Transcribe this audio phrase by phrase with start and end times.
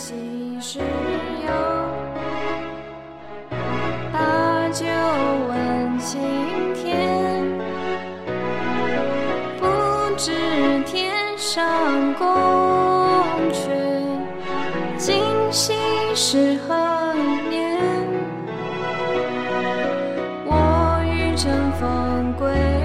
[0.00, 0.14] 昔
[0.62, 1.50] 时有
[4.10, 4.86] 把酒
[5.46, 6.18] 问青
[6.72, 7.44] 天，
[9.60, 9.66] 不
[10.16, 10.32] 知
[10.86, 12.26] 天上宫
[13.52, 13.68] 阙，
[14.96, 15.74] 今夕
[16.14, 17.12] 是何
[17.50, 17.78] 年。
[20.46, 22.79] 我欲乘风归。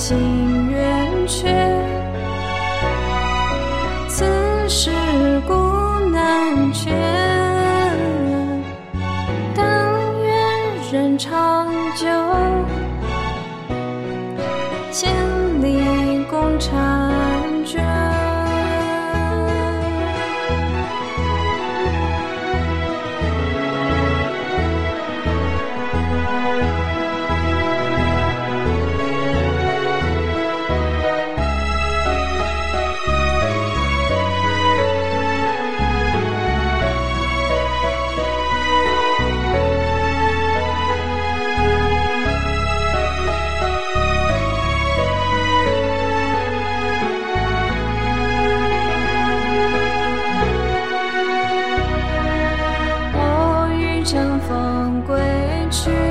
[0.00, 1.46] 情圆缺，
[4.08, 4.24] 此
[4.66, 4.90] 事
[5.46, 5.52] 古
[6.10, 6.90] 难全。
[9.54, 10.32] 但愿
[10.90, 12.06] 人长久，
[14.90, 15.12] 千
[15.62, 17.19] 里共婵。
[54.50, 55.16] 风归
[55.70, 56.09] 去。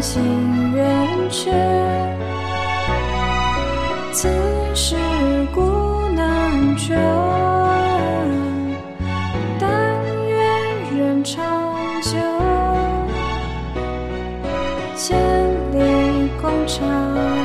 [0.00, 1.50] 情缘去
[4.12, 4.28] 此
[4.74, 4.96] 事
[5.52, 6.96] 古难全
[9.58, 9.96] 但
[10.28, 11.42] 愿人长
[12.02, 12.10] 久
[14.96, 15.18] 千
[15.72, 17.37] 里共婵